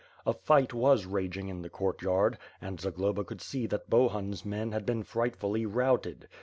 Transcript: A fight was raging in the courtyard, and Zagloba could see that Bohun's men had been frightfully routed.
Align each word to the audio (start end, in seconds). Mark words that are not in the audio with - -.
A 0.25 0.33
fight 0.33 0.73
was 0.73 1.05
raging 1.05 1.47
in 1.47 1.61
the 1.61 1.69
courtyard, 1.69 2.39
and 2.59 2.81
Zagloba 2.81 3.23
could 3.23 3.39
see 3.39 3.67
that 3.67 3.87
Bohun's 3.87 4.43
men 4.43 4.71
had 4.71 4.83
been 4.83 5.03
frightfully 5.03 5.67
routed. 5.67 6.27